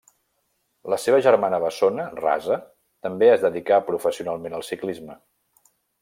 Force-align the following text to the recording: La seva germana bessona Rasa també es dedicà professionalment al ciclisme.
La 0.93 0.97
seva 1.03 1.17
germana 1.25 1.59
bessona 1.65 2.07
Rasa 2.21 2.57
també 3.07 3.29
es 3.37 3.45
dedicà 3.47 3.81
professionalment 3.93 4.57
al 4.61 4.65
ciclisme. 4.71 5.19